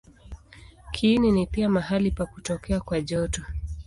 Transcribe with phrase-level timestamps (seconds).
[0.91, 3.41] Kiini ni pia mahali pa kutokea kwa joto.